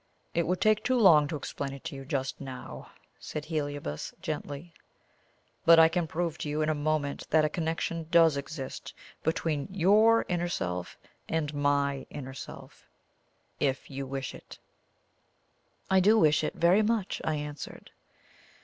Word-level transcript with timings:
"It 0.33 0.47
would 0.47 0.59
take 0.59 0.83
too 0.83 0.97
long 0.97 1.27
to 1.27 1.35
explain 1.35 1.79
to 1.79 1.95
you 1.95 2.05
just 2.05 2.41
now," 2.41 2.89
said 3.19 3.45
Heliobas 3.45 4.15
gently; 4.19 4.73
"but 5.63 5.77
I 5.77 5.89
can 5.89 6.07
prove 6.07 6.39
to 6.39 6.49
you 6.49 6.63
in 6.63 6.69
a 6.69 6.73
moment 6.73 7.29
that 7.29 7.45
a 7.45 7.49
connection 7.49 8.07
DOES 8.09 8.35
exist 8.35 8.95
between 9.21 9.67
YOUR 9.69 10.25
inner 10.27 10.49
self, 10.49 10.97
and 11.29 11.53
MY 11.53 12.07
inner 12.09 12.33
self, 12.33 12.87
if 13.59 13.91
you 13.91 14.07
wish 14.07 14.33
it." 14.33 14.57
"I 15.91 15.99
do 15.99 16.17
wish 16.17 16.43
it 16.43 16.55
very 16.55 16.81
much," 16.81 17.21
I 17.23 17.35
answered. 17.35 17.91